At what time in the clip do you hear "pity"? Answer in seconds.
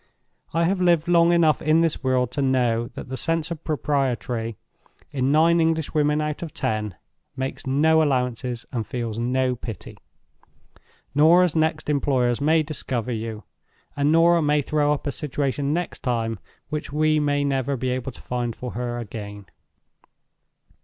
9.55-9.99